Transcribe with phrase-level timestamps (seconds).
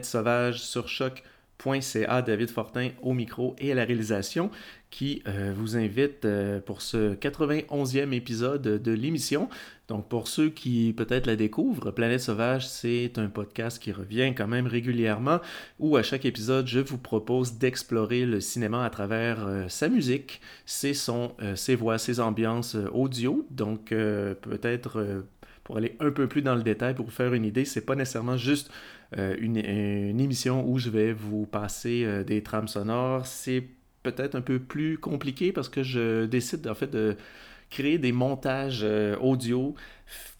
[0.00, 2.22] Planète Sauvage sur choc.ca.
[2.22, 4.50] David Fortin au micro et à la réalisation
[4.88, 9.50] qui euh, vous invite euh, pour ce 91e épisode de l'émission.
[9.88, 14.46] Donc pour ceux qui peut-être la découvrent, Planète Sauvage, c'est un podcast qui revient quand
[14.48, 15.40] même régulièrement
[15.78, 20.40] où à chaque épisode, je vous propose d'explorer le cinéma à travers euh, sa musique,
[20.64, 23.46] ses sons, ses voix, ses ambiances audio.
[23.50, 25.24] Donc peut-être
[25.62, 27.94] pour aller un peu plus dans le détail, pour vous faire une idée, c'est pas
[27.94, 28.70] nécessairement juste
[29.16, 33.64] une, une, émission où je vais vous passer des trames sonores, c'est
[34.02, 37.16] peut-être un peu plus compliqué parce que je décide en fait de
[37.70, 39.74] créer des montages euh, audio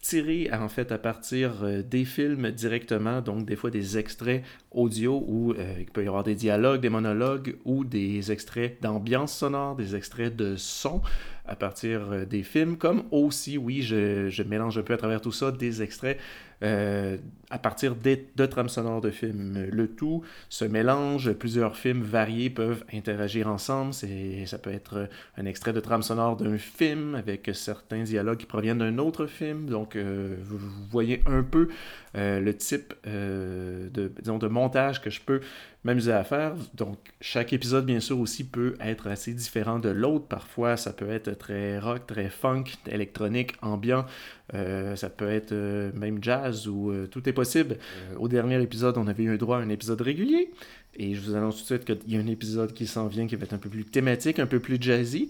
[0.01, 5.23] tirés en fait à partir euh, des films directement, donc des fois des extraits audio
[5.25, 9.75] où euh, il peut y avoir des dialogues, des monologues ou des extraits d'ambiance sonore,
[9.77, 11.01] des extraits de son
[11.45, 15.51] à partir des films, comme aussi, oui, je mélange un peu à travers tout ça
[15.51, 16.17] des extraits
[16.63, 17.17] euh,
[17.49, 19.67] à partir de trames sonores de films.
[19.71, 23.93] Le tout se mélange, plusieurs films variés peuvent interagir ensemble.
[23.93, 28.77] Ça peut être un extrait de trame sonore d'un film avec certains dialogues qui proviennent
[28.77, 29.65] d'un autre film.
[29.65, 31.67] Donc, euh, vous voyez un peu
[32.15, 35.41] euh, le type de, de montage que je peux
[35.83, 36.53] m'amuser à faire.
[36.73, 40.27] Donc, chaque épisode, bien sûr, aussi peut être assez différent de l'autre.
[40.27, 44.05] Parfois, ça peut être très rock, très funk, électronique, ambiant.
[44.53, 47.77] Euh, ça peut être euh, même jazz ou euh, tout est possible.
[48.17, 50.51] au dernier épisode, on avait eu droit à un épisode régulier.
[50.95, 53.27] Et je vous annonce tout de suite qu'il y a un épisode qui s'en vient
[53.27, 55.29] qui va être un peu plus thématique, un peu plus jazzy.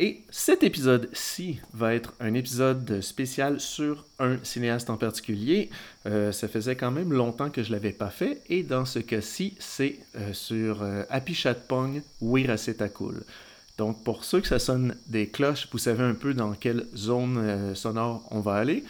[0.00, 5.70] Et cet épisode-ci va être un épisode spécial sur un cinéaste en particulier.
[6.04, 8.40] ça faisait quand même longtemps que je ne l'avais pas fait.
[8.48, 9.96] Et dans ce cas-ci, c'est
[10.32, 12.02] sur Happy Chatpong,
[12.94, 13.24] Cool.
[13.78, 17.38] Donc, pour ceux que ça sonne des cloches, vous savez un peu dans quelle zone
[17.38, 18.82] euh, sonore on va aller.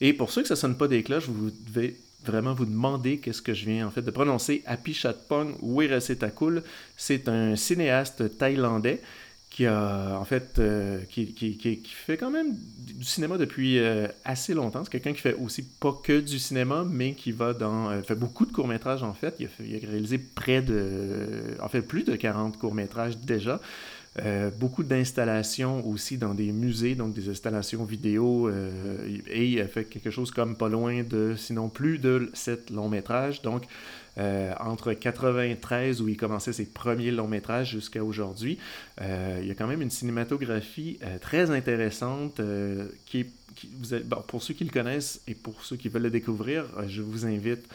[0.00, 3.42] Et pour ceux que ça sonne pas des cloches, vous devez vraiment vous demander qu'est-ce
[3.42, 4.62] que je viens en fait de prononcer.
[4.64, 6.62] Apichatpong Weerasetakul,
[6.96, 9.02] c'est un cinéaste thaïlandais
[9.50, 14.06] qui a en fait euh, qui, qui, qui, fait quand même du cinéma depuis euh,
[14.24, 14.84] assez longtemps.
[14.84, 18.46] C'est quelqu'un qui fait aussi pas que du cinéma, mais qui va dans fait beaucoup
[18.46, 19.34] de courts métrages en fait.
[19.38, 23.60] Il a, il a réalisé près de en fait plus de 40 courts métrages déjà.
[24.18, 29.68] Euh, beaucoup d'installations aussi dans des musées, donc des installations vidéo, euh, et il a
[29.68, 33.40] fait quelque chose comme pas loin de, sinon plus de sept longs métrages.
[33.42, 33.66] Donc,
[34.18, 38.58] euh, entre 93 où il commençait ses premiers longs métrages jusqu'à aujourd'hui,
[39.00, 42.40] il y a quand même une cinématographie très intéressante
[43.06, 43.26] qui
[43.78, 43.94] vous
[44.26, 47.66] pour ceux qui le connaissent et pour ceux qui veulent le découvrir, je vous invite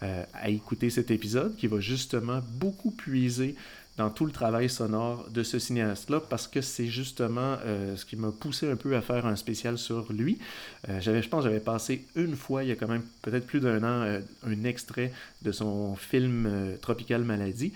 [0.00, 3.54] à écouter cet épisode qui va justement beaucoup puiser
[3.96, 8.16] dans tout le travail sonore de ce cinéaste-là parce que c'est justement euh, ce qui
[8.16, 10.38] m'a poussé un peu à faire un spécial sur lui.
[10.88, 13.60] Euh, j'avais, je pense, j'avais passé une fois, il y a quand même peut-être plus
[13.60, 15.12] d'un an, euh, un extrait
[15.42, 17.72] de son film Tropical Maladie.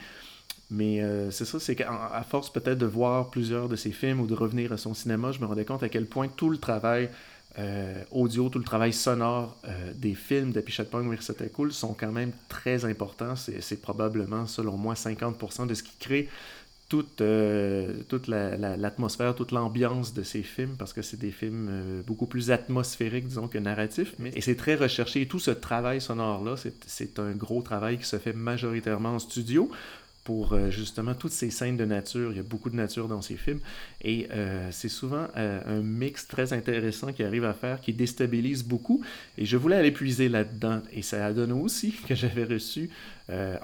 [0.71, 4.35] Mais c'est ça, c'est qu'à force peut-être de voir plusieurs de ses films ou de
[4.35, 7.09] revenir à son cinéma, je me rendais compte à quel point tout le travail
[7.59, 12.13] euh, audio, tout le travail sonore euh, des films de Pichatpong C'était Cool sont quand
[12.13, 13.35] même très importants.
[13.37, 16.29] C'est probablement, selon moi, 50% de ce qui crée
[16.89, 22.27] toute, euh, toute l'atmosphère, toute l'ambiance de ces films, parce que c'est des films beaucoup
[22.27, 24.15] plus atmosphériques, disons, que narratifs.
[24.35, 25.23] Et c'est très recherché.
[25.23, 26.55] Et tout ce travail sonore-là,
[26.87, 29.71] c'est un gros travail qui se fait majoritairement en studio
[30.29, 32.33] pour euh, justement toutes ces scènes de nature.
[32.33, 33.61] Il y a beaucoup de nature dans ces films.
[34.05, 38.63] Et euh, c'est souvent euh, un mix très intéressant qui arrive à faire, qui déstabilise
[38.63, 39.03] beaucoup.
[39.39, 40.83] Et je voulais aller puiser là-dedans.
[40.93, 42.91] Et ça a donné aussi que j'avais reçu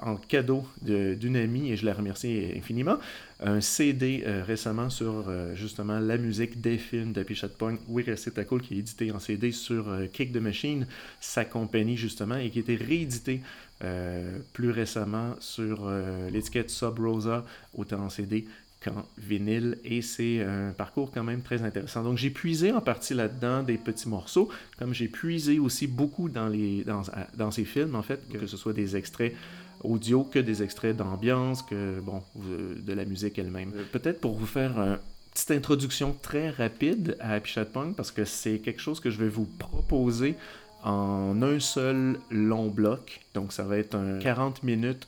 [0.03, 2.97] en cadeau d'une amie, et je la remercie infiniment,
[3.41, 8.05] un CD récemment sur justement la musique des films de Pichat Point, We
[8.47, 10.87] Cool, qui est édité en CD sur Kick the Machine,
[11.19, 13.41] sa compagnie justement, et qui était réédité
[13.83, 18.45] euh, plus récemment sur euh, l'étiquette Sub Rosa, autant en CD
[18.81, 22.01] qu'en vinyle, et c'est un parcours quand même très intéressant.
[22.01, 24.49] Donc j'ai puisé en partie là-dedans des petits morceaux,
[24.79, 27.01] comme j'ai puisé aussi beaucoup dans, les, dans,
[27.35, 29.33] dans ces films, en fait, que ce soit des extraits
[29.89, 33.71] audio que des extraits d'ambiance, que bon, de la musique elle-même.
[33.75, 34.97] Euh, peut-être pour vous faire une
[35.33, 39.17] petite introduction très rapide à Happy Chat Punk, parce que c'est quelque chose que je
[39.17, 40.35] vais vous proposer
[40.83, 43.21] en un seul long bloc.
[43.33, 45.07] Donc ça va être un 40 minutes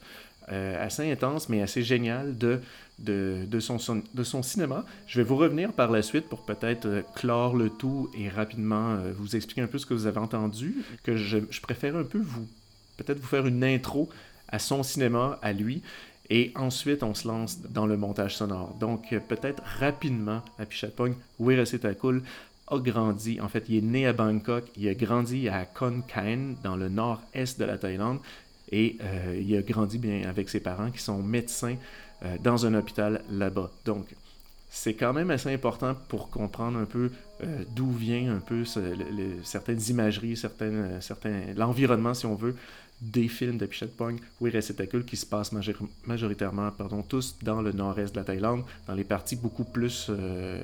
[0.51, 2.61] euh, assez intense, mais assez génial de,
[2.99, 3.77] de, son,
[4.13, 4.85] de son cinéma.
[5.05, 8.91] Je vais vous revenir par la suite pour peut-être euh, clore le tout et rapidement
[8.91, 10.85] euh, vous expliquer un peu ce que vous avez entendu.
[11.03, 12.47] Que je, je préfère un peu vous
[12.97, 14.09] peut-être vous faire une intro
[14.49, 15.81] à son cinéma, à lui.
[16.29, 18.75] Et ensuite, on se lance dans le montage sonore.
[18.79, 21.15] Donc, peut-être rapidement, à Pichatpong,
[21.99, 22.23] Cool,
[22.69, 26.55] a grandi, en fait, il est né à Bangkok, il a grandi à Khon Kaen,
[26.63, 28.19] dans le nord-est de la Thaïlande.
[28.71, 28.97] et
[29.39, 31.75] il a grandi bien avec ses parents qui sont médecins
[32.43, 33.71] dans un hôpital là-bas.
[33.85, 34.07] Donc,
[34.69, 37.11] c'est quand même assez important pour comprendre un peu
[37.75, 38.63] d'où vient un peu
[39.43, 42.55] certaines imageries, certaines, certains, l'environnement, si on veut,
[43.01, 45.51] des films de Pong, oui, réceptacules qui se passent
[46.05, 50.61] majoritairement, pardon, tous dans le nord-est de la Thaïlande, dans les parties beaucoup plus, euh,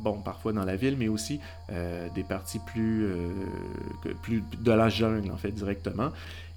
[0.00, 1.38] bon, parfois dans la ville, mais aussi
[1.70, 3.28] euh, des parties plus, euh,
[4.22, 6.10] plus de la jungle, en fait, directement.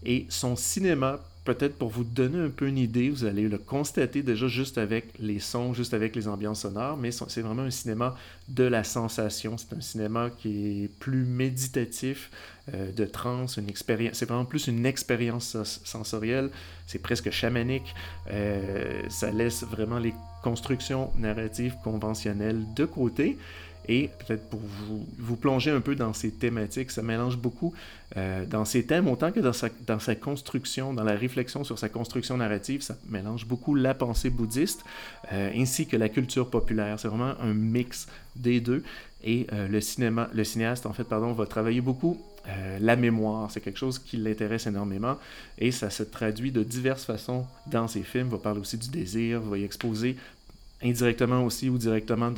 [0.04, 4.22] Et son cinéma peut-être pour vous donner un peu une idée, vous allez le constater
[4.22, 8.16] déjà juste avec les sons, juste avec les ambiances sonores, mais c'est vraiment un cinéma
[8.50, 9.58] de la sensation.
[9.58, 12.30] C'est un cinéma qui est plus méditatif,
[12.74, 14.18] euh, de trance, une expérience.
[14.18, 16.50] C'est vraiment plus une expérience sensorielle.
[16.86, 17.96] C'est presque chamanique.
[18.32, 20.14] Euh, ça laisse vraiment les
[20.44, 23.38] constructions narratives conventionnelles de côté
[23.90, 27.74] et peut-être pour vous, vous, plonger un peu dans ces thématiques, ça mélange beaucoup
[28.18, 31.80] euh, dans ces thèmes, autant que dans sa, dans sa construction, dans la réflexion sur
[31.80, 34.86] sa construction narrative, ça mélange beaucoup la pensée bouddhiste
[35.34, 37.00] euh, ainsi que la culture populaire.
[37.00, 38.84] C'est vraiment un mix des deux.
[39.24, 42.22] Et euh, le, cinéma, le cinéaste, en fait, pardon, va travailler beaucoup
[42.82, 43.52] la mémoire.
[43.52, 45.18] C'est quelque chose qui l'intéresse énormément
[45.60, 48.28] et ça se traduit de diverses façons dans ses films.
[48.28, 50.16] Il va parler aussi du désir, va y exposer
[50.82, 52.32] indirectement aussi ou directement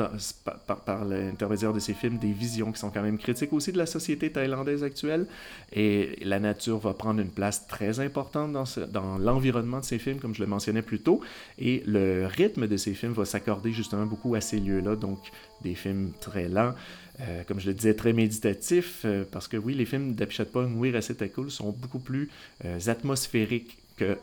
[0.85, 3.85] par, l'intermédiaire de ces films, des visions qui sont quand même critiques aussi de la
[3.85, 5.27] société thaïlandaise actuelle.
[5.73, 10.33] Et la nature va prendre une place très importante dans, l'environnement de ces films, comme
[10.33, 11.21] je le mentionnais plus tôt.
[11.59, 15.19] Et le rythme de ces films va s'accorder justement beaucoup à ces lieux-là, donc
[15.61, 16.73] des films très lents.
[17.19, 20.93] Euh, comme je le disais, très méditatifs, euh, parce que oui, les films d'Apichatpong, oui,
[21.35, 22.29] Cool sont beaucoup plus
[22.65, 23.77] euh, atmosphériques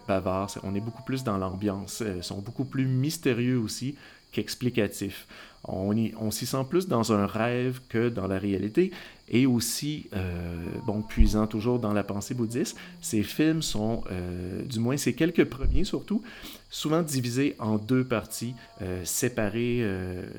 [0.06, 0.50] Bavard.
[0.62, 2.02] On est beaucoup plus dans l'ambiance.
[2.16, 3.96] Ils sont beaucoup plus mystérieux aussi
[4.32, 5.26] qu'explicatifs.
[5.64, 8.92] On, on s'y sent plus dans un rêve que dans la réalité
[9.30, 14.78] et aussi, euh, bon, puisant toujours dans la pensée bouddhiste, ces films sont, euh, du
[14.78, 16.22] moins ces quelques premiers surtout,
[16.70, 19.84] souvent divisés en deux parties, euh, séparées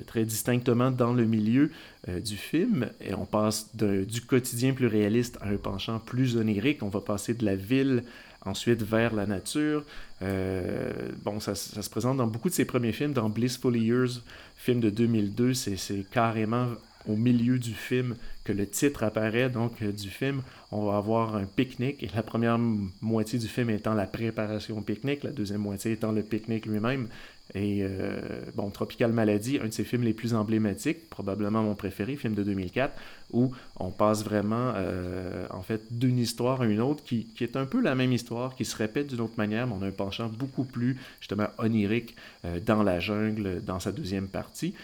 [0.07, 1.71] très distinctement dans le milieu
[2.07, 2.89] du film.
[3.01, 6.81] Et on passe du quotidien plus réaliste à un penchant plus onirique.
[6.81, 8.03] On va passer de la ville
[8.45, 9.83] ensuite vers la nature.
[10.21, 10.91] Euh,
[11.23, 13.13] bon, ça, se présente dans beaucoup de ses premiers films.
[13.13, 14.21] Dans Blissful Years,
[14.55, 16.67] film de 2002, c'est carrément
[17.07, 19.49] au milieu du film que le titre apparaît.
[19.49, 20.41] Donc, euh, du film,
[20.71, 22.03] on va avoir un pique-nique.
[22.03, 22.57] Et la première
[23.01, 27.07] moitié du film étant la préparation au pique-nique, la deuxième moitié étant le pique-nique lui-même.
[27.55, 28.19] Et euh,
[28.55, 32.43] bon, Tropical Maladie, un de ses films les plus emblématiques, probablement mon préféré, film de
[32.43, 32.93] 2004,
[33.31, 37.57] où on passe vraiment, euh, en fait, d'une histoire à une autre, qui, qui, est
[37.57, 39.91] un peu la même histoire, qui se répète d'une autre manière, mais on a un
[39.91, 42.15] penchant beaucoup plus, justement, onirique
[42.45, 44.75] euh, dans la jungle, dans sa deuxième partie.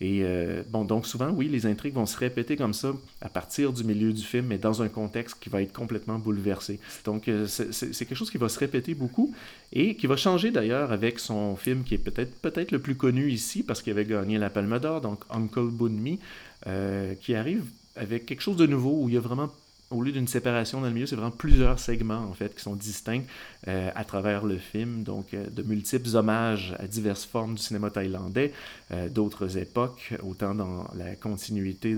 [0.00, 3.72] Et euh, bon, donc souvent, oui, les intrigues vont se répéter comme ça à partir
[3.72, 6.80] du milieu du film, mais dans un contexte qui va être complètement bouleversé.
[7.04, 9.34] Donc euh, c'est quelque chose qui va se répéter beaucoup
[9.72, 13.30] et qui va changer d'ailleurs avec son film qui est peut-être peut-être le plus connu
[13.30, 16.18] ici parce qu'il avait gagné la Palme d'Or, donc Uncle Bunmi,
[16.66, 17.64] euh, qui arrive
[17.96, 19.50] avec quelque chose de nouveau où il y a vraiment
[19.94, 22.74] au lieu d'une séparation dans le milieu, c'est vraiment plusieurs segments en fait qui sont
[22.74, 23.22] distincts
[23.68, 27.90] euh, à travers le film, donc euh, de multiples hommages à diverses formes du cinéma
[27.90, 28.52] thaïlandais,
[28.92, 31.96] euh, d'autres époques, autant dans la continuité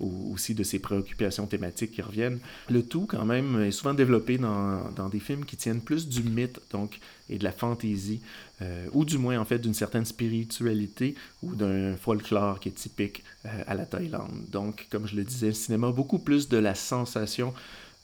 [0.00, 2.38] aussi de ses préoccupations thématiques qui reviennent.
[2.70, 6.22] Le tout, quand même, est souvent développé dans, dans des films qui tiennent plus du
[6.22, 8.20] mythe donc, et de la fantaisie,
[8.60, 13.22] euh, ou du moins, en fait, d'une certaine spiritualité ou d'un folklore qui est typique
[13.46, 14.44] euh, à la Thaïlande.
[14.50, 17.54] Donc, comme je le disais, le cinéma, beaucoup plus de la sensation,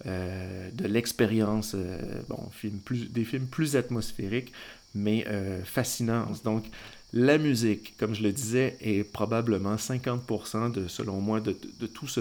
[0.07, 1.75] euh, de l'expérience,
[2.29, 4.53] bon, film plus, des films plus atmosphériques,
[4.95, 5.27] mais
[5.65, 6.29] fascinants.
[6.45, 6.67] Donc,
[7.13, 11.53] la musique, comme je le disais, est probablement 50% de, selon moi, de,
[11.87, 12.21] tout ce,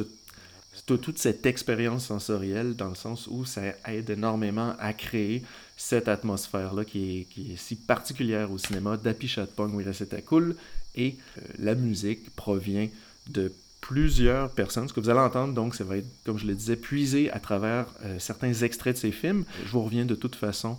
[0.85, 5.43] toute cette expérience sensorielle, dans le sens où ça aide énormément à créer
[5.77, 9.83] cette atmosphère-là qui est, qui est, si particulière au cinéma d'Apichatpong
[10.25, 10.55] Cool.
[10.95, 12.87] Et euh, la musique provient
[13.27, 13.51] de
[13.81, 14.87] plusieurs personnes.
[14.87, 17.39] Ce que vous allez entendre, donc, ça va être, comme je le disais, puisé à
[17.39, 19.43] travers euh, certains extraits de ces films.
[19.65, 20.77] Je vous reviens de toute façon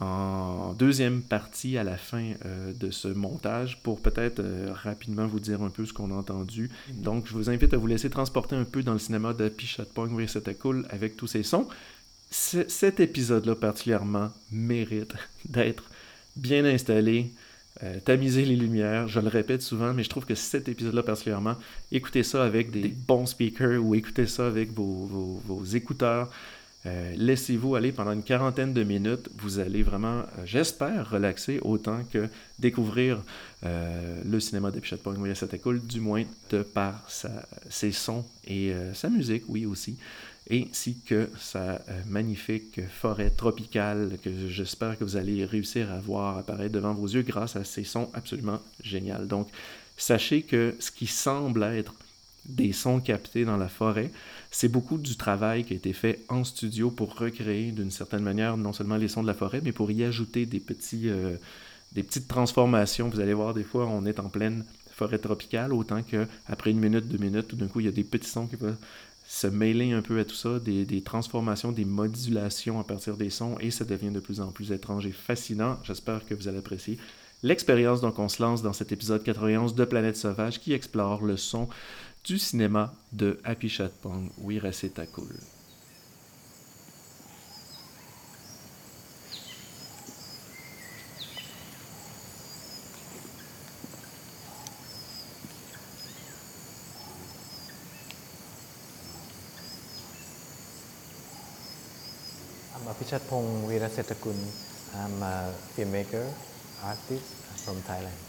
[0.00, 5.40] en deuxième partie à la fin euh, de ce montage pour peut-être euh, rapidement vous
[5.40, 6.70] dire un peu ce qu'on a entendu.
[6.92, 10.12] Donc, je vous invite à vous laisser transporter un peu dans le cinéma de Pichatpong
[10.12, 11.66] oui, c'était cool avec tous ces sons.
[12.30, 15.14] cet épisode-là particulièrement mérite
[15.46, 15.84] d'être
[16.36, 17.30] bien installé,
[17.82, 19.08] euh, tamiser les lumières.
[19.08, 21.56] Je le répète souvent, mais je trouve que cet épisode-là particulièrement,
[21.90, 26.30] écoutez ça avec des bons speakers ou écoutez ça avec vos, vos écouteurs.
[26.86, 29.28] Euh, laissez-vous aller pendant une quarantaine de minutes.
[29.38, 32.28] Vous allez vraiment, euh, j'espère, relaxer autant que
[32.60, 33.22] découvrir
[33.64, 34.70] euh, le cinéma
[35.02, 37.08] Point cette école, du moins de par
[37.68, 39.96] ses sons et sa musique, oui aussi.
[40.50, 46.72] ainsi que sa magnifique forêt tropicale que j'espère que vous allez réussir à voir apparaître
[46.72, 49.24] devant vos yeux grâce à ces sons absolument géniaux.
[49.24, 49.48] Donc,
[49.96, 51.94] sachez que ce qui semble être
[52.48, 54.10] des sons captés dans la forêt,
[54.50, 58.56] c'est beaucoup du travail qui a été fait en studio pour recréer d'une certaine manière
[58.56, 60.62] non seulement les sons de la forêt, mais pour y ajouter des,
[60.94, 61.36] euh,
[61.94, 63.08] petites transformations.
[63.08, 67.06] Vous allez voir, des fois, on est en pleine forêt tropicale, autant qu'après une minute,
[67.08, 68.76] deux minutes, tout d'un coup, il y a des petits sons qui vont
[69.28, 73.30] se mêler un peu à tout ça, des, des, transformations, des modulations à partir des
[73.30, 75.78] sons, et ça devient de plus en plus étrange et fascinant.
[75.82, 76.98] J'espère que vous allez apprécier
[77.42, 78.00] l'expérience.
[78.00, 81.68] Donc, on se lance dans cet épisode 91 de Planète Sauvage qui explore le son
[82.26, 85.38] du cinéma de Happy Chatpong, Wiraseta-Cool.
[102.74, 104.36] I'm Apichatpong Wirasetakun.
[104.94, 106.26] I'm a filmmaker,
[106.82, 107.24] artist
[107.64, 108.25] from Thailand.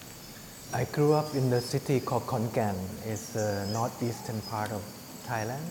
[0.73, 2.75] I grew up in the city called Khon Kaen.
[3.05, 4.83] It's the northeastern part of
[5.25, 5.63] Thailand.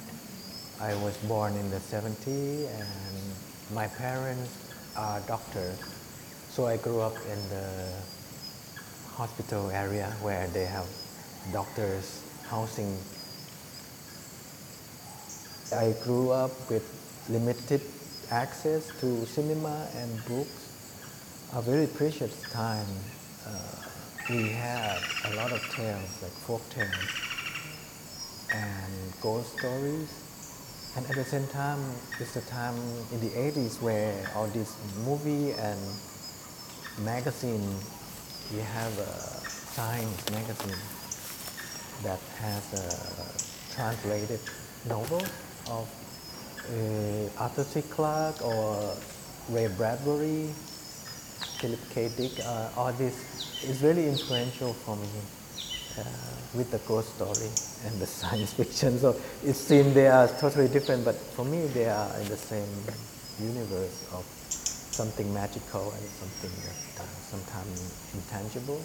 [0.80, 4.56] I was born in the 70s and my parents
[4.96, 5.78] are doctors.
[6.48, 7.92] So I grew up in the
[9.12, 10.86] hospital area where they have
[11.52, 12.96] doctors housing.
[15.76, 16.88] I grew up with
[17.28, 17.82] limited
[18.30, 20.72] access to cinema and books.
[21.52, 22.86] A very precious time.
[23.46, 23.86] Uh,
[24.28, 26.90] we have a lot of tales, like folk tales
[28.52, 30.11] and ghost stories.
[30.97, 31.78] And at the same time,
[32.18, 32.75] it's the time
[33.12, 35.78] in the 80s where all these movie and
[37.04, 37.62] magazine,
[38.52, 39.12] we have a
[39.76, 40.83] science magazine
[42.02, 44.40] that has a translated
[44.88, 45.23] novel
[45.71, 45.87] of
[46.66, 47.83] uh, Arthur C.
[47.83, 48.97] Clarke or
[49.50, 50.50] Ray Bradbury,
[51.60, 52.10] Philip K.
[52.16, 55.08] Dick, uh, all this is really influential for me
[55.98, 56.02] uh,
[56.54, 57.50] with the ghost story
[57.86, 58.98] and the science fiction.
[58.98, 62.68] So it seems they are totally different, but for me they are in the same
[63.40, 64.24] universe of
[64.96, 68.80] something magical and something that uh, sometimes intangible.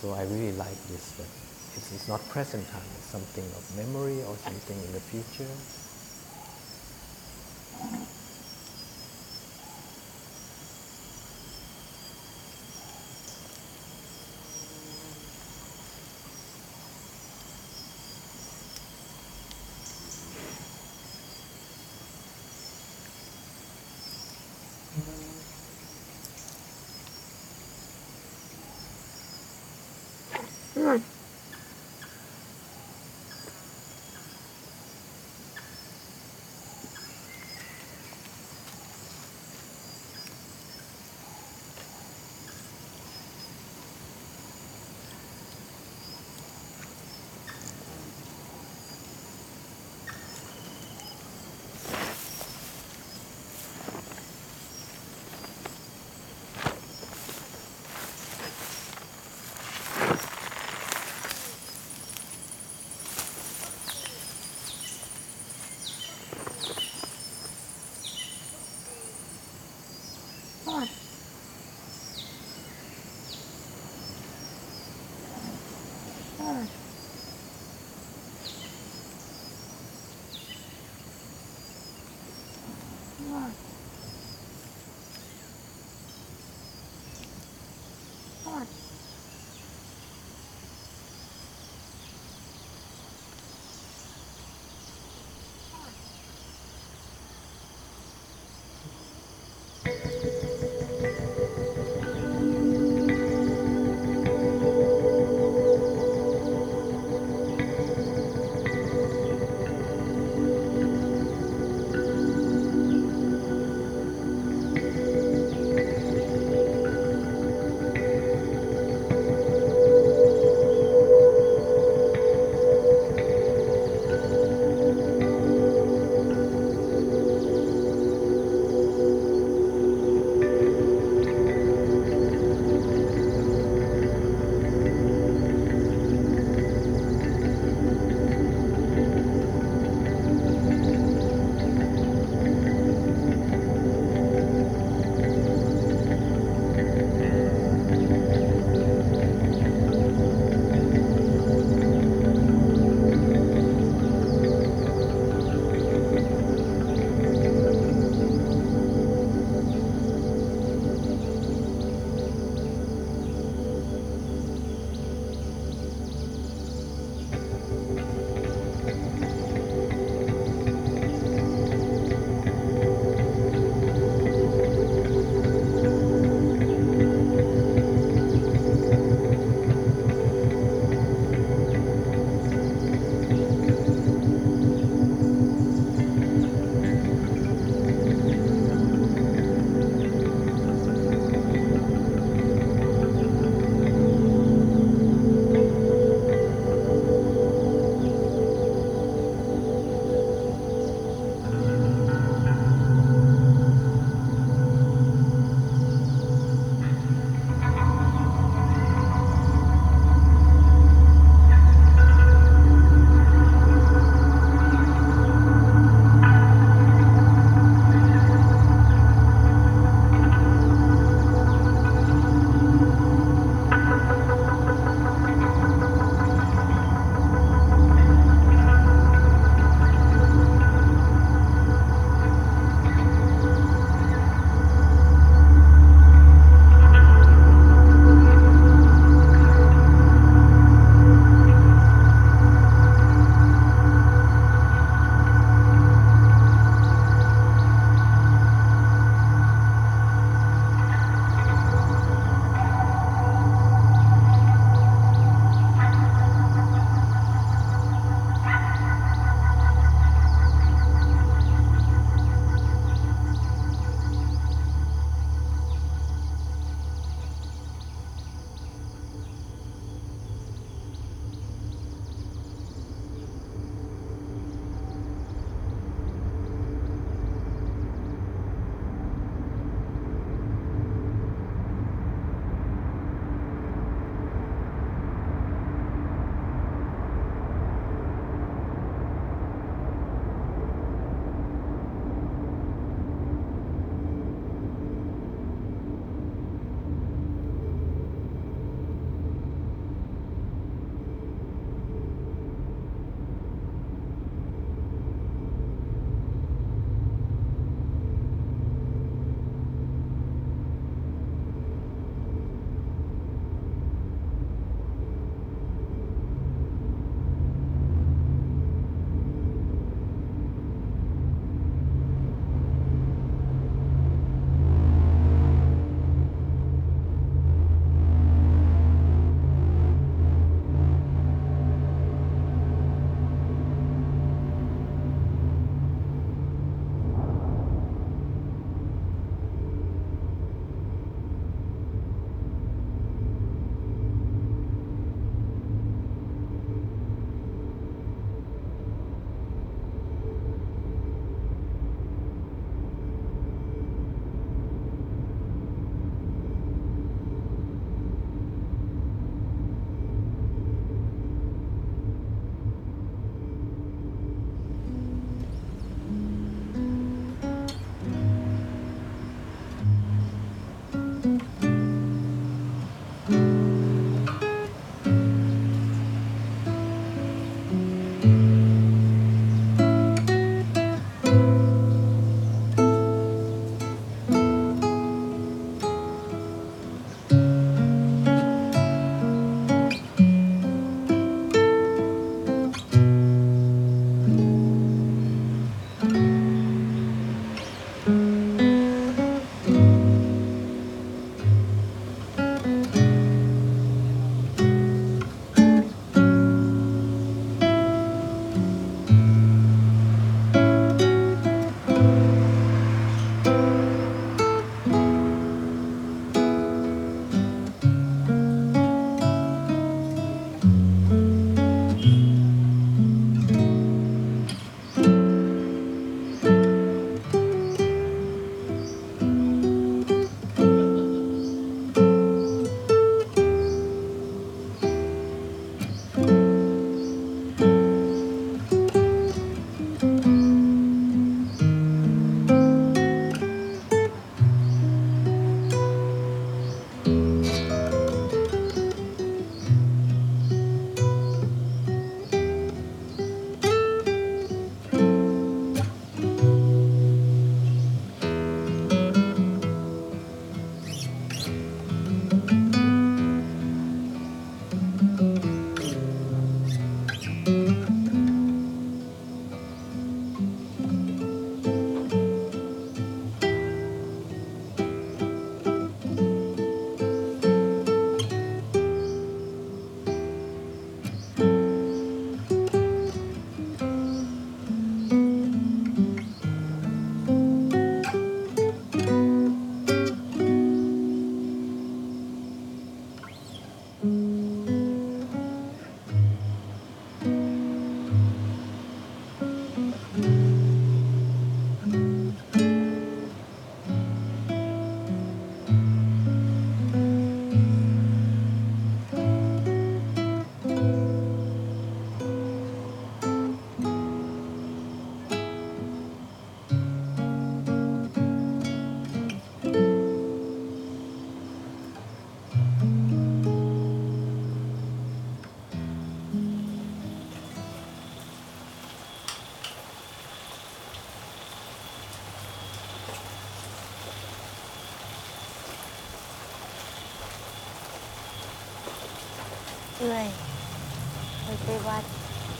[0.00, 1.12] So I really like this.
[1.18, 1.28] That
[1.76, 5.50] it's, it's not present time, it's something of memory or something in the future.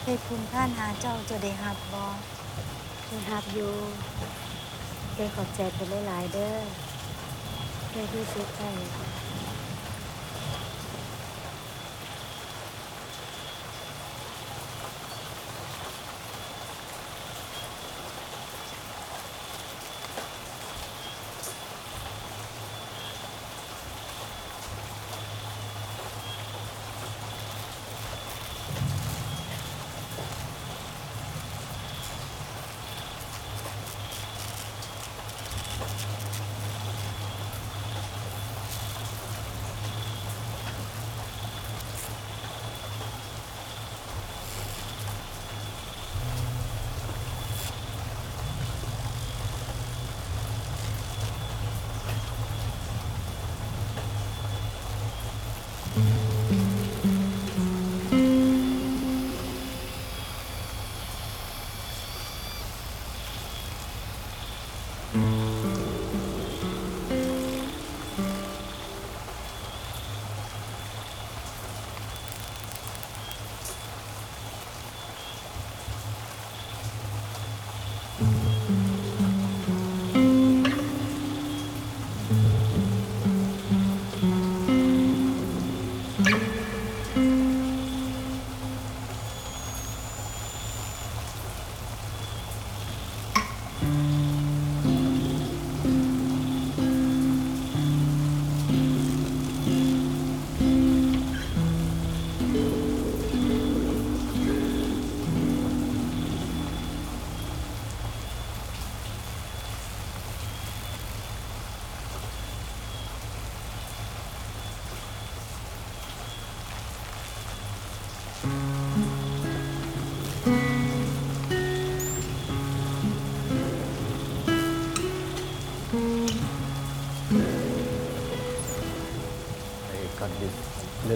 [0.07, 2.07] เคยคุณท่านหาเจ้าจะได้หับบอ
[3.05, 3.73] เคยฮับอยู่
[5.13, 6.57] เคยขอบใจเป็นหลายๆเด้อ
[7.89, 8.63] เคยที่สุดใจ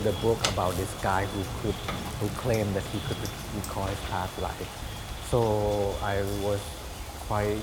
[0.09, 1.75] little book about this guy who could
[2.21, 3.17] who claimed that he could
[3.55, 4.69] recall his past life.
[5.31, 6.61] So I was
[7.27, 7.63] quite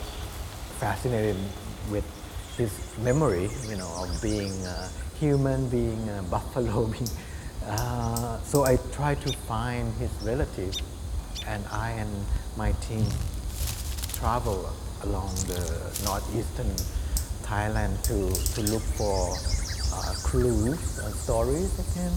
[0.80, 1.36] fascinated
[1.90, 2.06] with
[2.58, 7.10] his memory, you know, of being a human, being a buffalo, being.
[7.68, 10.82] Uh, so I tried to find his relatives,
[11.48, 12.12] and I and
[12.56, 13.08] my team
[14.14, 14.70] travel
[15.04, 15.62] along the
[16.06, 16.72] northeastern
[17.44, 18.18] Thailand to,
[18.54, 19.36] to look for
[19.96, 22.12] uh, clues, and stories that can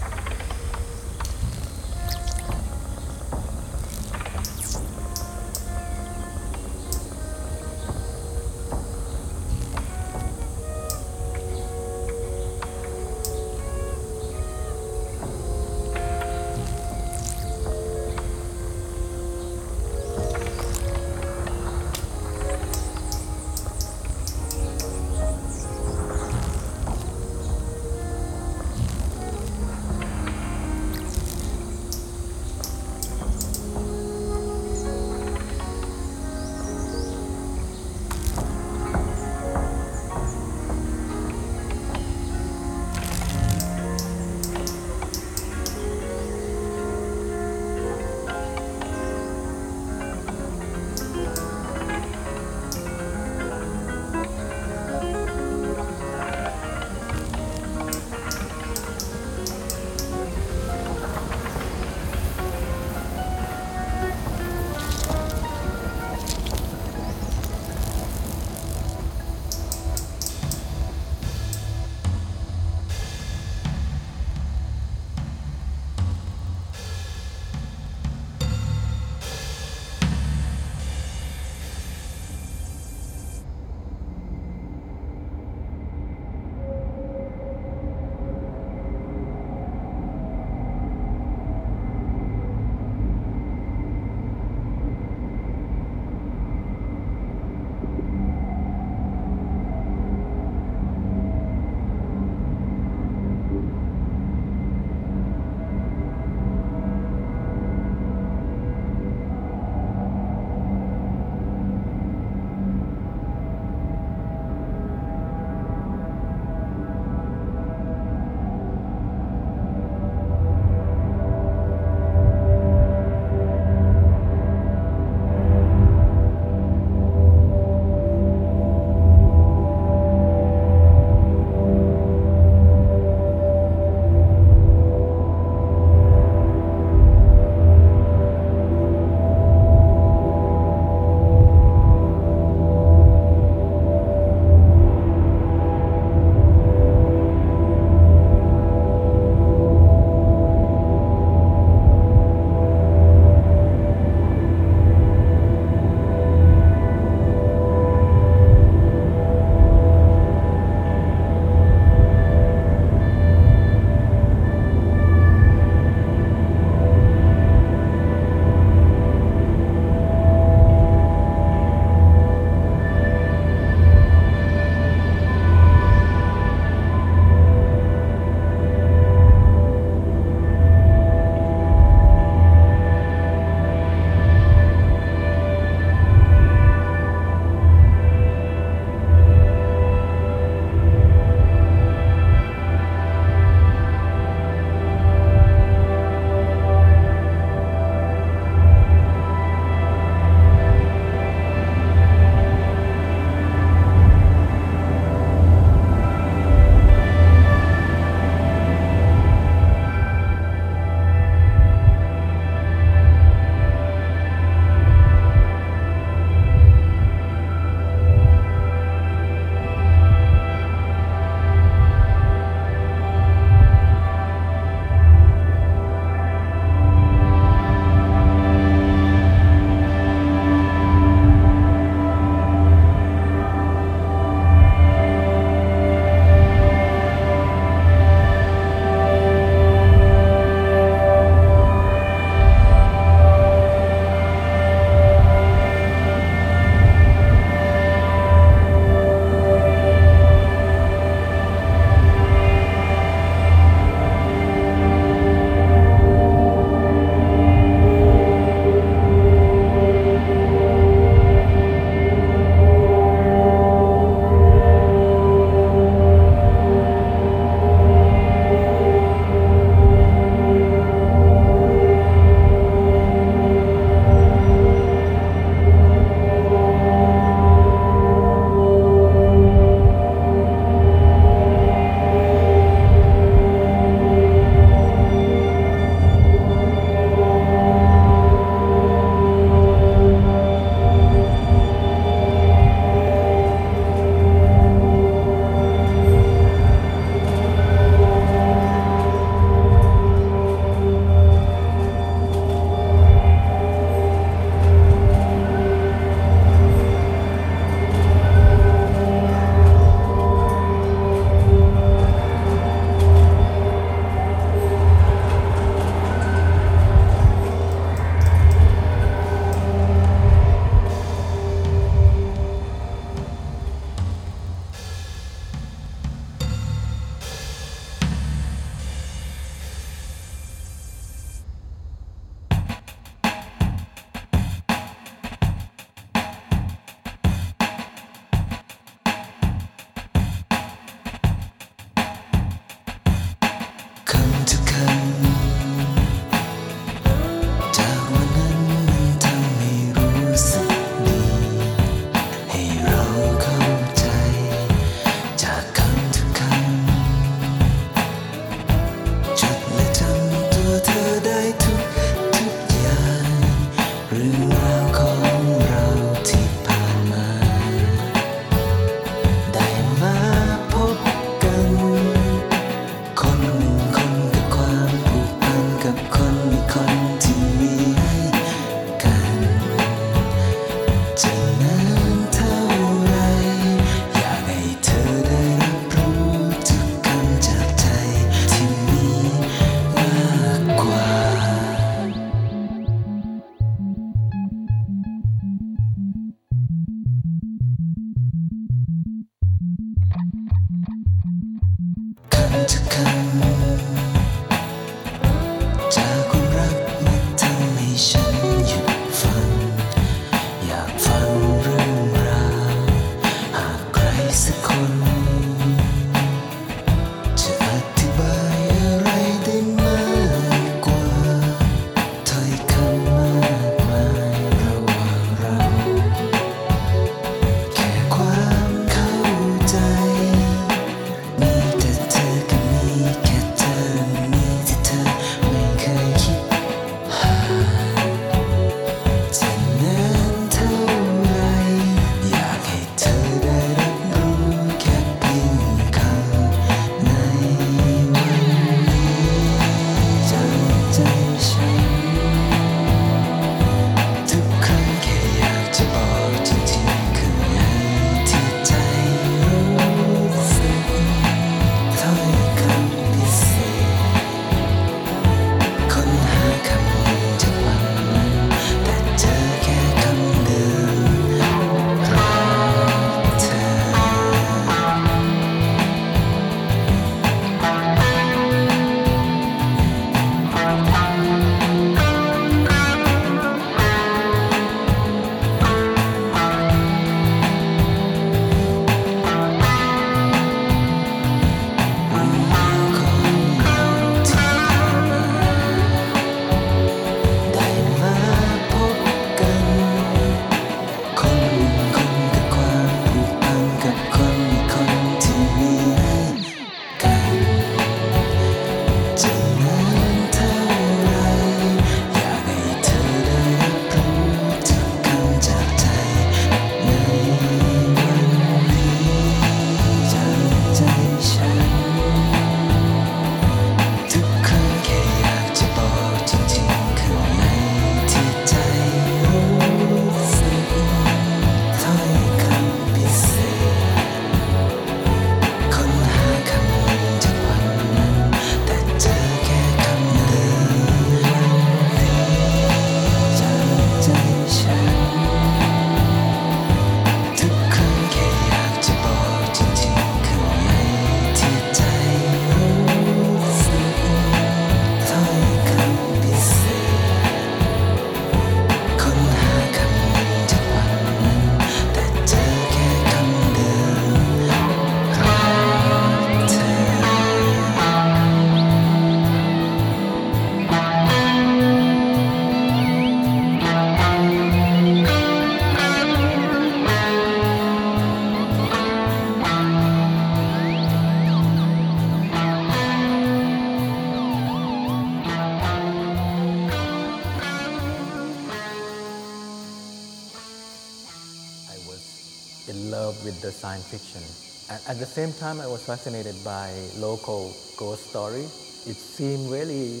[595.80, 598.42] was fascinated by local ghost story.
[598.86, 600.00] It seemed really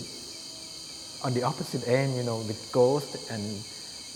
[1.24, 3.42] on the opposite end, you know, with ghosts and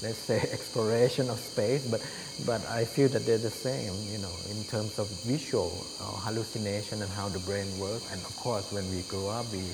[0.02, 2.00] let's say exploration of space, but
[2.46, 7.00] but I feel that they're the same, you know, in terms of visual uh, hallucination
[7.02, 8.10] and how the brain works.
[8.12, 9.64] And of course, when we grow up, we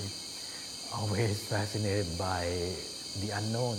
[0.94, 2.44] always fascinated by
[3.20, 3.78] the unknown.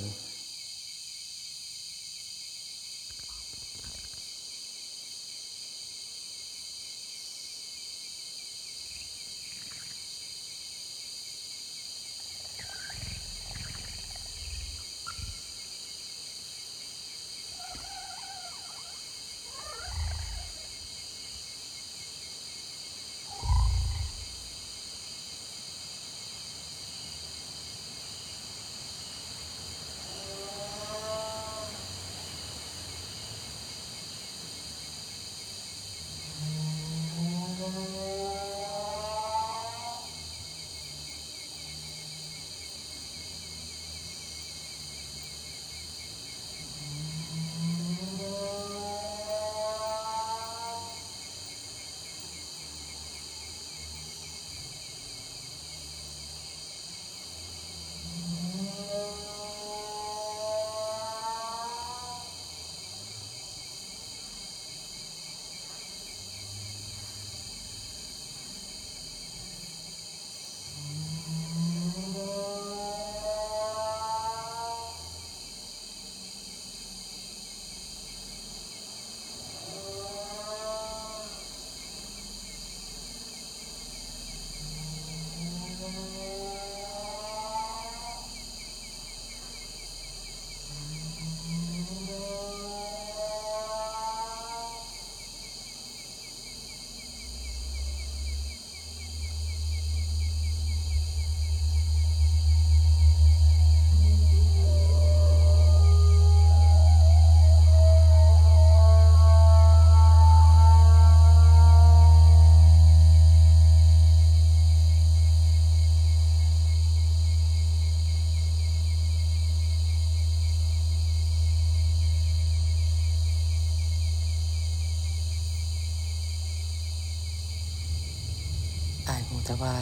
[129.51, 129.77] แต่ว่า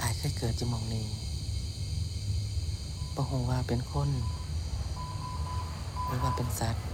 [0.00, 1.06] อายเคยเกิดจะมองนี้
[3.14, 4.10] บ่ฮู้ว่าเป็นคน
[6.06, 6.85] หรือว่าเป็นสัตว์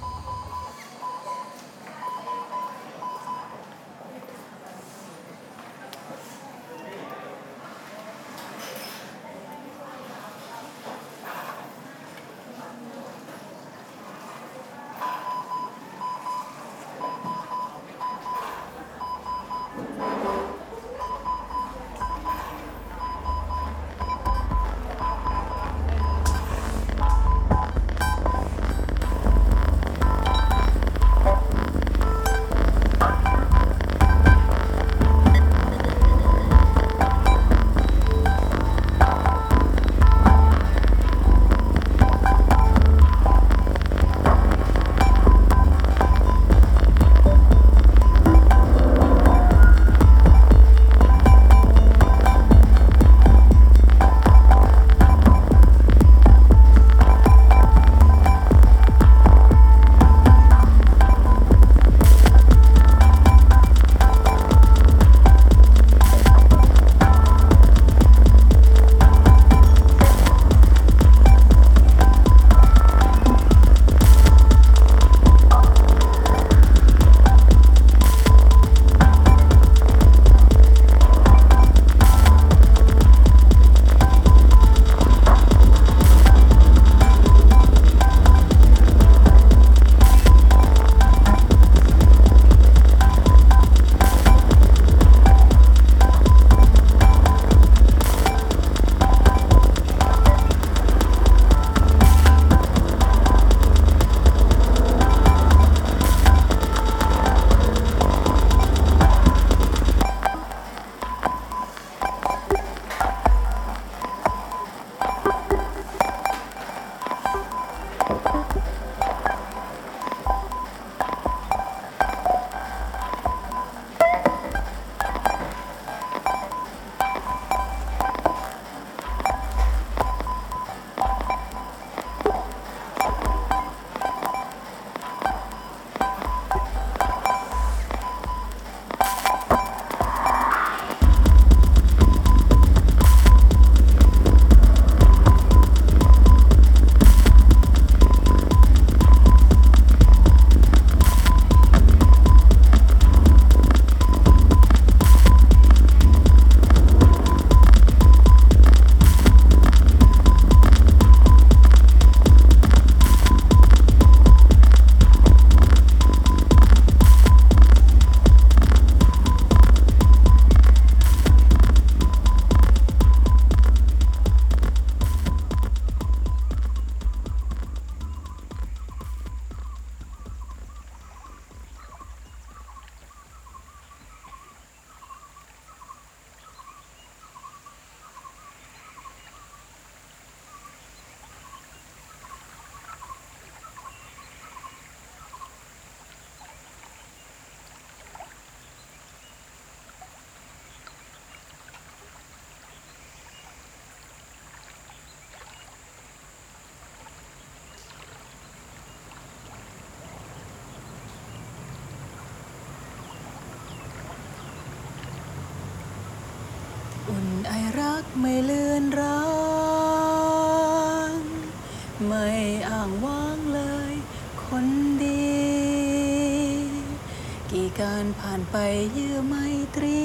[228.52, 228.56] ไป
[228.92, 229.34] เยื่อไม
[229.76, 230.04] ตรี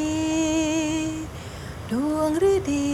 [1.91, 2.91] ดวงฤดี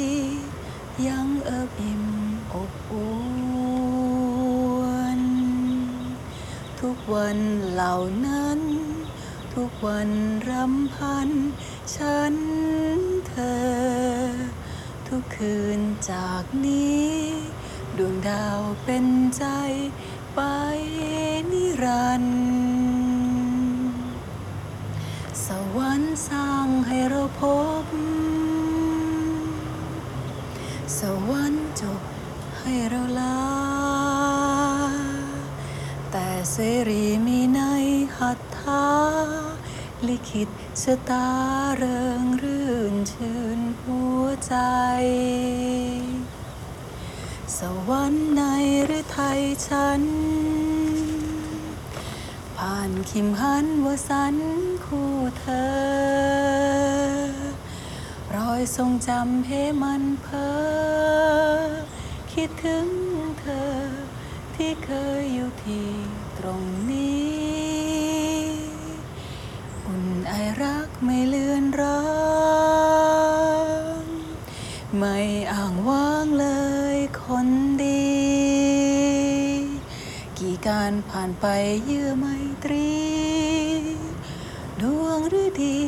[1.07, 2.05] ยังเอิบอิ่ม
[2.53, 3.13] อบอุ่
[5.19, 5.21] น
[6.79, 7.37] ทุกวัน
[7.71, 7.95] เหล่า
[8.25, 8.59] นั้น
[9.55, 10.09] ทุกวัน
[10.49, 11.29] รำพัน
[11.95, 12.35] ฉัน
[13.27, 14.33] เธอ
[15.07, 15.79] ทุกคืน
[16.11, 17.11] จากนี้
[17.97, 19.05] ดวงดาวเป็น
[19.37, 19.45] ใจ
[20.35, 20.39] ไป
[21.51, 22.43] นิรันดร์
[25.45, 27.41] สวรรค์ สร้างให้เราพ
[27.83, 27.85] บ
[30.99, 32.01] สวรรค์จบ
[32.59, 33.39] ให้เราลา
[36.11, 36.57] แต่เส
[36.89, 37.61] รีมีใน
[38.17, 38.87] หัตถา
[40.07, 40.49] ลิขิต
[40.81, 41.27] ชะตา
[41.77, 44.55] เริงรื่นชื่นหัวใจ
[47.57, 47.59] ส
[47.89, 48.41] วรรค์ใน
[48.85, 50.01] หรือไทยฉัน
[52.57, 54.35] ผ่านคิมหันวสัน
[54.85, 55.73] คู่เธอ
[58.35, 60.49] รอยทรงจำให้มันเพอ
[62.33, 62.87] คิดถึง
[63.39, 63.73] เธอ
[64.55, 65.89] ที่เคยอยู่ที่
[66.37, 66.61] ตรง
[66.91, 67.33] นี้
[69.85, 72.03] อุ่นไอรักไม่เลือนรา
[74.01, 74.03] ง
[74.97, 75.17] ไม่
[75.53, 76.47] อ่างว้างเล
[76.95, 77.47] ยคน
[77.83, 78.13] ดี
[80.37, 81.45] กี่การผ่านไป
[81.85, 82.25] เยื่อไม
[82.65, 83.02] ตรี
[85.41, 85.79] ฤดี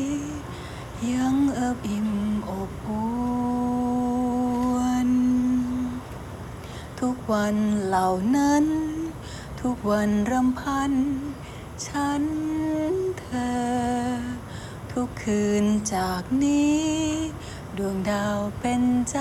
[1.12, 2.10] ยังเอิบอิ่ม
[2.50, 3.08] อบอุ่
[5.10, 5.12] น
[7.00, 7.56] ทุกวัน
[7.86, 8.66] เหล่านั้น
[9.62, 10.92] ทุกวันรำพัน
[11.88, 12.24] ฉัน
[13.20, 13.50] เธอ
[14.92, 16.86] ทุกคืนจากนี้
[17.78, 19.20] ดวงดาวเป็นใจ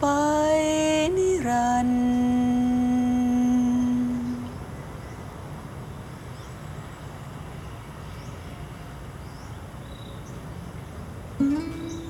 [0.00, 0.04] ไป
[1.16, 2.55] นิรันดร์
[11.38, 12.05] Música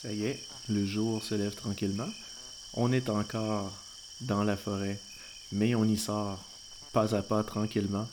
[0.00, 0.38] Ça y est,
[0.70, 2.08] le jour se lève tranquillement.
[2.72, 3.70] On est encore
[4.22, 4.98] dans la forêt,
[5.52, 6.42] mais on y sort
[6.94, 8.08] pas à pas tranquillement.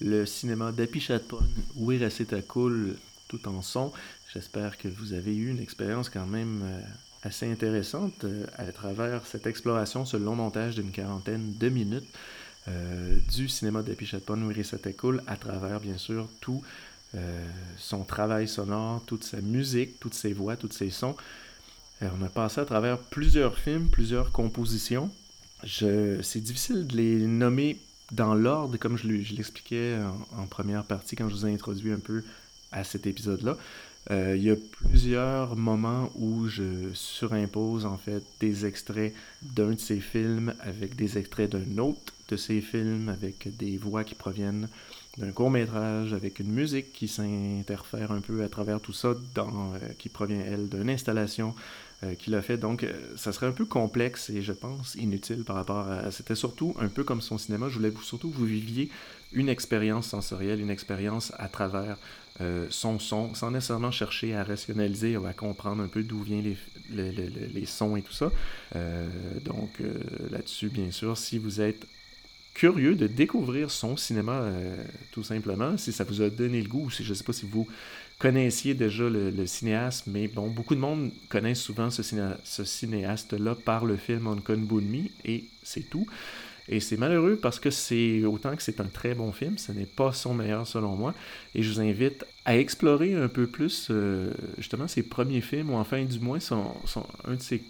[0.00, 1.40] Le cinéma d'Apichatpon,
[1.74, 2.96] Wiraseta-Cool,
[3.26, 3.92] tout en son.
[4.32, 6.80] J'espère que vous avez eu une expérience quand même euh,
[7.24, 12.08] assez intéressante euh, à travers cette exploration, ce long montage d'une quarantaine de minutes
[12.68, 16.62] euh, du cinéma d'Apichatpon, Wiraseta-Cool, à travers bien sûr tout
[17.14, 17.46] euh,
[17.78, 21.16] son travail sonore, toute sa musique, toutes ses voix, tous ses sons.
[22.02, 25.10] Euh, on a passé à travers plusieurs films, plusieurs compositions.
[25.64, 27.78] C'est difficile de les nommer
[28.12, 29.98] dans l'ordre, comme je, l'expliquais
[30.32, 32.22] en, en, première partie quand je vous ai introduit un peu
[32.70, 33.56] à cet épisode-là.
[34.10, 39.80] Euh, il y a plusieurs moments où je surimpose en fait des extraits d'un de
[39.80, 44.68] ces films avec des extraits d'un autre de ces films, avec des voix qui proviennent
[45.18, 49.74] d'un court métrage, avec une musique qui s'interfère un peu à travers tout ça, dans,
[49.74, 51.54] euh, qui provient, elle, d'une installation
[52.04, 52.56] euh, qu'il a fait.
[52.56, 56.12] Donc, euh, ça serait un peu complexe et je pense inutile par rapport à...
[56.12, 57.68] C'était surtout un peu comme son cinéma.
[57.68, 58.88] Je voulais surtout que vous viviez
[59.32, 61.98] une expérience sensorielle, une expérience à travers
[62.40, 66.44] euh, son son, sans nécessairement chercher à rationaliser ou à comprendre un peu d'où viennent
[66.44, 66.56] les,
[66.90, 68.30] les, les, les, sons et tout ça.
[69.44, 69.82] Donc,
[70.30, 71.84] là-dessus, bien sûr, si vous êtes
[72.58, 74.76] curieux de découvrir son cinéma, euh,
[75.12, 77.32] tout simplement, si ça vous a donné le goût, ou si je ne sais pas
[77.32, 77.68] si vous
[78.18, 83.96] connaissiez déjà le, cinéaste, mais bon, beaucoup de monde connaissent souvent ce cinéaste-là par le
[83.96, 86.08] film Onkon Bunmi, et c'est tout.
[86.68, 89.86] Et c'est malheureux parce que c'est autant que c'est un très bon film, ce n'est
[89.86, 91.14] pas son meilleur selon moi.
[91.54, 95.76] Et je vous invite à explorer un peu plus euh, justement ses premiers films, ou
[95.76, 97.62] enfin du moins son, son, un de ses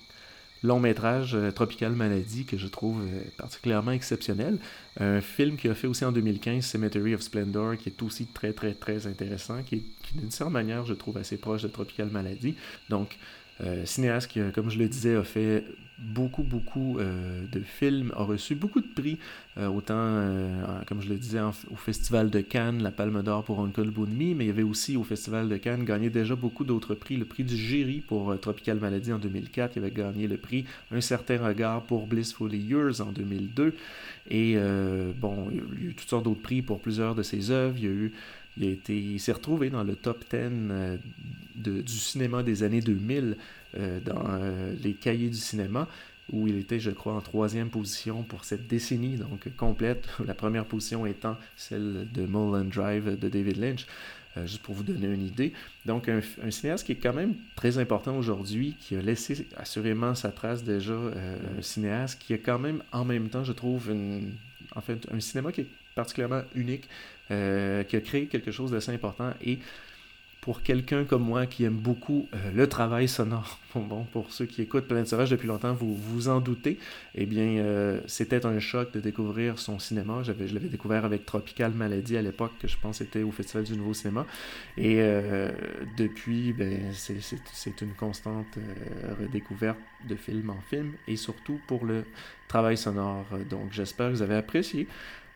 [0.63, 4.59] long métrage euh, Tropical Maladie que je trouve euh, particulièrement exceptionnel.
[4.99, 8.53] Un film qu'il a fait aussi en 2015, Cemetery of Splendor, qui est aussi très
[8.53, 12.55] très très intéressant, qui, qui d'une certaine manière je trouve assez proche de Tropical Maladie.
[12.89, 13.19] Donc
[13.61, 15.65] euh, cinéaste qui, comme je le disais, a fait
[15.99, 19.19] beaucoup, beaucoup euh, de films, a reçu beaucoup de prix,
[19.59, 23.61] euh, autant, euh, comme je le disais, au Festival de Cannes, la Palme d'Or pour
[23.61, 26.95] Uncle Bunmi, mais il y avait aussi au Festival de Cannes gagné déjà beaucoup d'autres
[26.95, 27.17] prix.
[27.17, 31.01] Le prix du jury pour Tropical Maladie en 2004, il avait gagné le prix Un
[31.01, 33.75] certain regard pour Blissful Years en 2002.
[34.31, 34.57] Et
[35.19, 37.77] bon, il y a eu toutes sortes d'autres prix pour plusieurs de ses œuvres.
[37.79, 38.13] Il y a eu
[38.59, 40.97] il, s'est retrouvé dans le top 10 euh,
[41.57, 43.37] du cinéma des années 2000
[43.77, 45.89] euh, dans euh, les cahiers du cinéma,
[46.33, 50.65] où il était, je crois, en troisième position pour cette décennie, donc complète, la première
[50.65, 53.87] position étant celle de Mulholland Drive de David Lynch.
[54.45, 55.53] Juste pour vous donner une idée.
[55.85, 60.31] Donc, un, cinéaste qui est quand même très important aujourd'hui, qui a laissé assurément sa
[60.31, 63.93] trace déjà, un cinéaste qui a quand même, en même temps, je trouve,
[64.77, 66.89] en fait, un cinéma qui est particulièrement unique,
[67.31, 69.59] euh, qui a créé quelque chose d'assez important et
[70.41, 74.63] pour quelqu'un comme moi qui aime beaucoup euh, le travail sonore, bon, pour ceux qui
[74.63, 76.79] écoutent Planète Sauvage depuis longtemps, vous vous en doutez,
[77.15, 80.23] eh bien, euh, c'était un choc de découvrir son cinéma.
[80.23, 83.77] Je l'avais découvert avec Tropical Maladie à l'époque, que je pense était au Festival du
[83.77, 84.25] Nouveau Cinéma.
[84.79, 85.03] Et
[85.99, 88.59] depuis, ben, c'est, c'est une constante
[89.21, 92.05] redécouverte de film en film, et surtout pour le
[92.47, 93.27] travail sonore.
[93.51, 94.87] Donc, j'espère que vous avez apprécié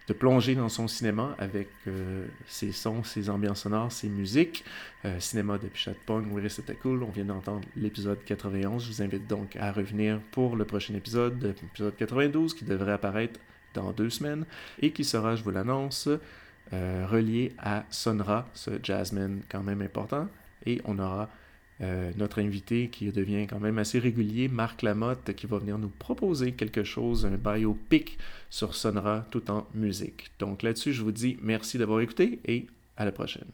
[0.08, 4.64] de plonger dans son cinéma avec euh, ses sons, ses ambiances sonores, ses musiques.
[5.04, 7.02] Euh, cinéma de Pichatpong, oui, c'était cool?
[7.02, 8.84] On vient d'entendre l'épisode 91.
[8.84, 13.38] Je vous invite donc à revenir pour le prochain épisode, l'épisode 92, qui devrait apparaître
[13.74, 14.44] dans deux semaines
[14.80, 16.08] et qui sera, je vous l'annonce,
[16.72, 20.28] euh, relié à Sonra, ce jazzman quand même important.
[20.66, 21.28] Et on aura
[21.82, 25.88] euh, notre invité qui devient quand même assez régulier, Marc Lamotte, qui va venir nous
[25.88, 28.18] proposer quelque chose, un biopic
[28.50, 30.30] sur Sonora tout en musique.
[30.38, 32.66] Donc là-dessus, je vous dis merci d'avoir écouté et
[32.96, 33.48] à la prochaine.